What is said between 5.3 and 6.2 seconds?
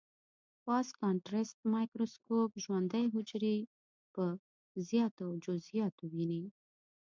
جزئیاتو